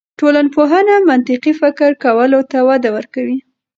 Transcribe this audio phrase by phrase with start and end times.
[0.19, 3.37] ټولنپوهنه منطقي فکر کولو ته وده ورکوي.